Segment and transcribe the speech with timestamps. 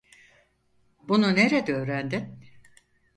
[1.09, 2.39] Bunu nerede öğrendin?